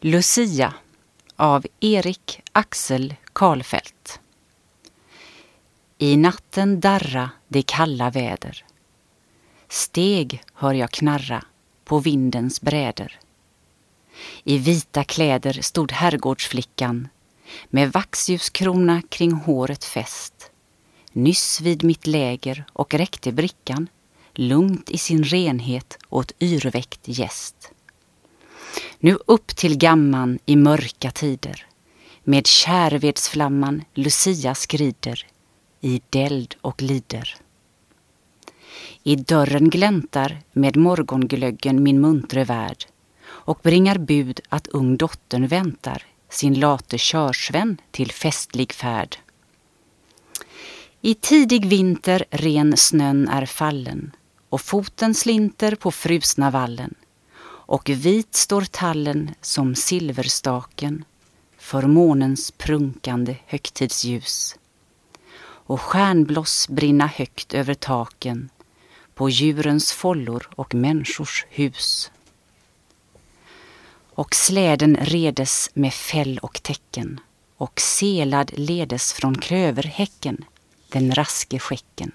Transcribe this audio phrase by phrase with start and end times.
[0.00, 0.74] Lucia
[1.36, 4.20] av Erik Axel Karlfeldt
[5.98, 8.64] I natten darra det kalla väder
[9.68, 11.44] Steg hör jag knarra
[11.84, 13.18] på vindens bräder.
[14.44, 17.08] I vita kläder stod herrgårdsflickan
[17.68, 20.50] med vaxljuskrona kring håret fäst.
[21.12, 23.88] Nyss vid mitt läger och räckte brickan
[24.34, 27.72] lugnt i sin renhet åt yrväckt gäst.
[28.98, 31.66] Nu upp till gamman i mörka tider
[32.24, 35.26] med kärvedsflamman Lucia skrider
[35.80, 37.36] i deld och lider.
[39.02, 42.84] I dörren gläntar med morgonglöggen min muntre värd
[43.26, 49.16] och bringar bud att ung dottern väntar sin late körsven till festlig färd.
[51.00, 54.12] I tidig vinter ren snön är fallen
[54.48, 56.94] och foten slinter på frusna vallen
[57.66, 61.04] och vit står tallen som silverstaken
[61.58, 64.56] för månens prunkande högtidsljus
[65.66, 68.50] och stjärnbloss brinna högt över taken
[69.14, 72.10] på djurens follor och människors hus.
[74.10, 77.20] Och släden redes med fäll och tecken
[77.56, 80.44] och selad ledes från klöverhäcken
[80.88, 82.12] den raske skäcken.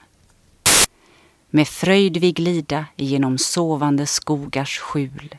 [1.54, 5.36] Med fröjd vi glida genom sovande skogars skjul.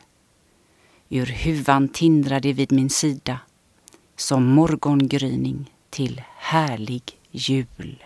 [1.09, 3.39] Ur huvan tindrade vid min sida
[4.15, 8.03] som morgongryning till härlig jul.